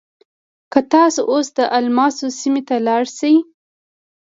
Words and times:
که 0.71 0.79
تاسو 0.93 1.21
اوس 1.31 1.47
د 1.57 1.59
الماسو 1.77 2.25
سیمې 2.39 2.61
ته 2.67 2.75
لاړ 2.87 3.03
شئ. 3.17 3.35